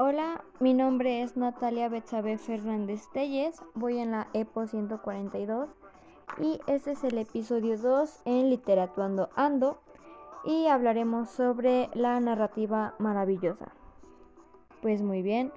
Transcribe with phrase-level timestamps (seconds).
[0.00, 5.70] Hola, mi nombre es Natalia Betsabe Fernández Telles, voy en la EPO 142
[6.40, 9.80] y este es el episodio 2 en Literatuando Ando
[10.44, 13.72] y hablaremos sobre la narrativa maravillosa.
[14.82, 15.52] Pues muy bien,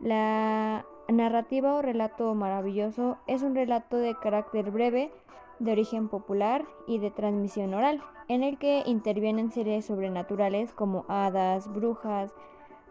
[0.00, 5.10] la narrativa o relato maravilloso es un relato de carácter breve,
[5.58, 11.66] de origen popular y de transmisión oral, en el que intervienen seres sobrenaturales como hadas,
[11.72, 12.32] brujas,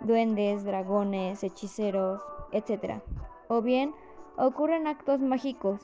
[0.03, 2.21] duendes, dragones, hechiceros,
[2.51, 3.01] etc.
[3.47, 3.93] O bien
[4.37, 5.81] ocurren actos mágicos.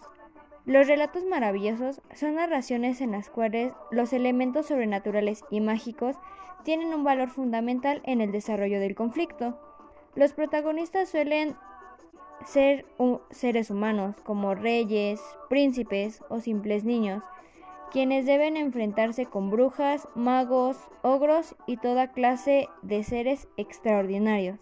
[0.66, 6.18] Los relatos maravillosos son narraciones en las cuales los elementos sobrenaturales y mágicos
[6.64, 9.58] tienen un valor fundamental en el desarrollo del conflicto.
[10.16, 11.56] Los protagonistas suelen
[12.46, 12.86] ser
[13.30, 17.24] seres humanos como reyes, príncipes o simples niños,
[17.92, 24.60] quienes deben enfrentarse con brujas, magos, ogros y toda clase de seres extraordinarios.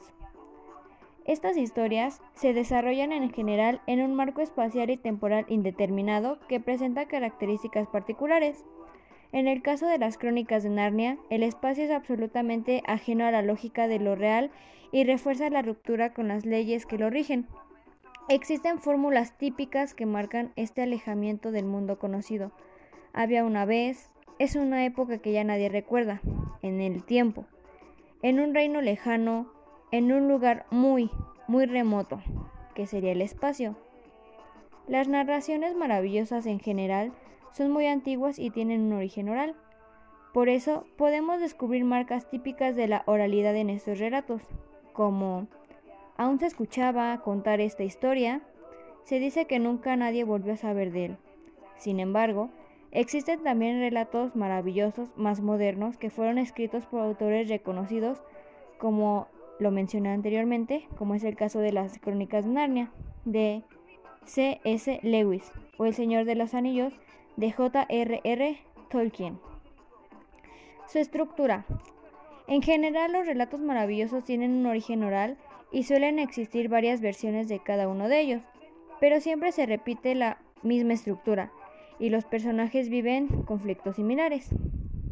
[1.25, 7.07] Estas historias se desarrollan en general en un marco espacial y temporal indeterminado que presenta
[7.07, 8.63] características particulares.
[9.31, 13.41] En el caso de las crónicas de Narnia, el espacio es absolutamente ajeno a la
[13.41, 14.51] lógica de lo real
[14.91, 17.47] y refuerza la ruptura con las leyes que lo rigen.
[18.29, 22.51] Existen fórmulas típicas que marcan este alejamiento del mundo conocido,
[23.15, 26.21] había una vez, es una época que ya nadie recuerda,
[26.61, 27.45] en el tiempo,
[28.21, 29.47] en un reino lejano,
[29.91, 31.09] en un lugar muy,
[31.47, 32.21] muy remoto,
[32.75, 33.77] que sería el espacio.
[34.87, 37.13] Las narraciones maravillosas en general
[37.53, 39.55] son muy antiguas y tienen un origen oral.
[40.33, 44.41] Por eso podemos descubrir marcas típicas de la oralidad en estos relatos,
[44.91, 45.47] como
[46.17, 48.41] aún se escuchaba contar esta historia,
[49.05, 51.17] se dice que nunca nadie volvió a saber de él.
[51.77, 52.49] Sin embargo,
[52.95, 58.23] Existen también relatos maravillosos más modernos que fueron escritos por autores reconocidos,
[58.77, 59.27] como
[59.59, 62.91] lo mencioné anteriormente, como es el caso de las Crónicas de Narnia
[63.25, 63.63] de
[64.23, 65.01] C.S.
[65.03, 65.43] Lewis
[65.77, 66.93] o El Señor de los Anillos
[67.35, 68.57] de J.R.R.
[68.89, 69.39] Tolkien.
[70.87, 71.65] Su estructura.
[72.47, 75.35] En general los relatos maravillosos tienen un origen oral
[75.69, 78.41] y suelen existir varias versiones de cada uno de ellos,
[79.01, 81.51] pero siempre se repite la misma estructura
[81.99, 84.49] y los personajes viven conflictos similares.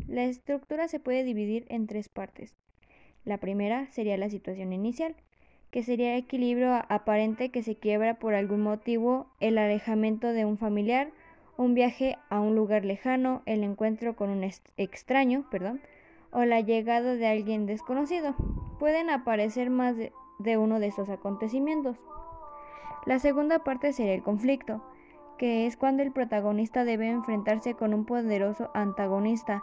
[0.07, 2.55] La estructura se puede dividir en tres partes.
[3.25, 5.15] La primera sería la situación inicial,
[5.71, 10.57] que sería el equilibrio aparente que se quiebra por algún motivo, el alejamiento de un
[10.57, 11.09] familiar,
[11.57, 14.43] un viaje a un lugar lejano, el encuentro con un
[14.77, 15.81] extraño, perdón,
[16.31, 18.35] o la llegada de alguien desconocido.
[18.79, 21.97] Pueden aparecer más de, uno de estos acontecimientos.
[23.05, 24.83] La segunda parte sería el conflicto,
[25.43, 29.61] que es cuando el protagonista debe enfrentarse con un poderoso antagonista,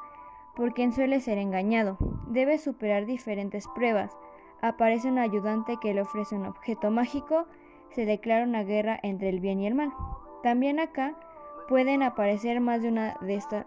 [0.55, 1.97] por quien suele ser engañado.
[2.27, 4.15] Debe superar diferentes pruebas.
[4.61, 7.47] Aparece un ayudante que le ofrece un objeto mágico,
[7.93, 9.91] se declara una guerra entre el bien y el mal.
[10.43, 11.15] También acá
[11.67, 13.65] pueden aparecer más de una de estas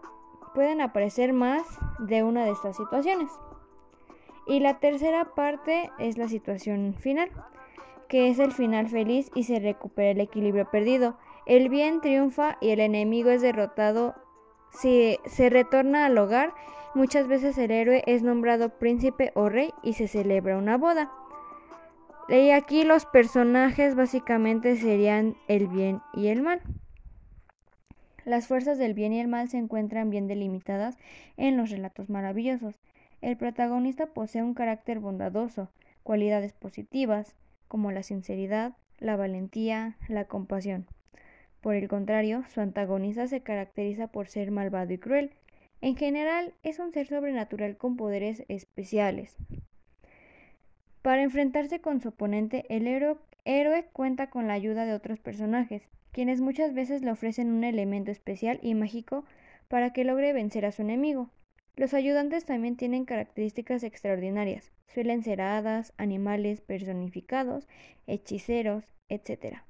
[0.54, 1.64] pueden aparecer más
[1.98, 3.32] de una de estas situaciones.
[4.46, 7.32] Y la tercera parte es la situación final,
[8.08, 11.18] que es el final feliz y se recupera el equilibrio perdido.
[11.46, 14.16] El bien triunfa y el enemigo es derrotado.
[14.72, 16.54] Si se retorna al hogar,
[16.96, 21.12] muchas veces el héroe es nombrado príncipe o rey y se celebra una boda.
[22.30, 26.62] Y aquí los personajes básicamente serían el bien y el mal.
[28.24, 30.98] Las fuerzas del bien y el mal se encuentran bien delimitadas
[31.36, 32.80] en los relatos maravillosos.
[33.20, 35.70] El protagonista posee un carácter bondadoso,
[36.04, 37.36] cualidades positivas,
[37.68, 40.88] como la sinceridad, la valentía, la compasión.
[41.64, 45.32] Por el contrario, su antagonista se caracteriza por ser malvado y cruel.
[45.80, 49.38] En general, es un ser sobrenatural con poderes especiales.
[51.02, 56.42] Para enfrentarse con su oponente, el héroe, cuenta con la ayuda de otros personajes, quienes
[56.42, 59.24] muchas veces le ofrecen un elemento especial y mágico
[59.70, 61.30] para que logre vencer a su enemigo.
[61.78, 64.74] Los ayudantes también tienen características extraordinarias.
[64.88, 67.70] Suelen ser hadas, animales personificados,
[68.06, 69.64] hechiceros, etc.